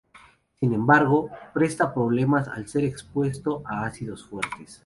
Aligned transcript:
Sin 0.59 0.73
embargo, 0.73 1.29
presenta 1.53 1.93
problemas 1.93 2.47
al 2.47 2.67
ser 2.67 2.83
expuesto 2.85 3.61
a 3.67 3.85
ácidos 3.85 4.25
fuertes. 4.25 4.79